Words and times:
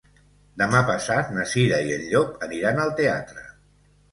Demà 0.61 0.79
passat 0.87 1.29
na 1.35 1.45
Cira 1.53 1.81
i 1.89 1.93
en 1.99 2.09
Llop 2.15 2.33
aniran 2.49 2.85
al 2.87 2.99
teatre. 3.03 3.49